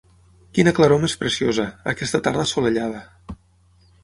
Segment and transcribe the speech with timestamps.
[0.57, 3.05] Quina claror més preciosa, aquesta tarda assolellada!